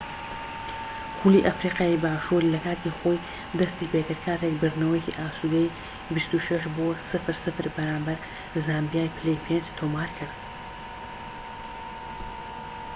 [1.19, 3.23] خولی ئەفریقیای باشوور لە کاتی خۆی
[3.59, 5.73] دەستی پێکرد کاتێک بردنەوەیەکی ئاسودەی
[6.13, 8.19] 26-00 بەرامبەر
[8.65, 10.37] زامبیای پلەی پێنج تۆمارکرد